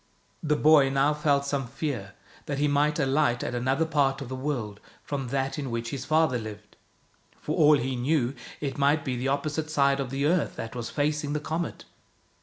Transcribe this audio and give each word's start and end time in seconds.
The 0.41 0.55
boy 0.55 0.89
now 0.89 1.13
felt 1.13 1.45
some 1.45 1.67
fear 1.67 2.13
that 2.47 2.57
he 2.57 2.67
might 2.67 2.97
alight 2.97 3.43
at 3.43 3.53
another 3.53 3.85
part 3.85 4.19
of 4.19 4.29
the 4.29 4.35
world 4.35 4.79
from 5.03 5.27
that 5.27 5.59
in 5.59 5.69
which 5.69 5.91
his 5.91 6.05
father 6.05 6.39
lived. 6.39 6.75
For 7.39 7.55
all 7.55 7.77
he 7.77 7.95
knew, 7.95 8.33
it 8.59 8.79
might 8.79 9.05
be 9.05 9.15
the 9.15 9.27
oppo 9.29 9.51
site 9.51 9.69
side 9.69 9.99
of 9.99 10.09
the 10.09 10.25
earth 10.25 10.55
that 10.55 10.75
was 10.75 10.89
facing 10.89 11.33
the 11.33 11.39
comet. 11.39 11.85